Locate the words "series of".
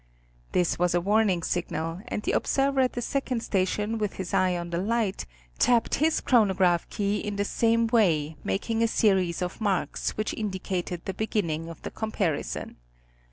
8.87-9.61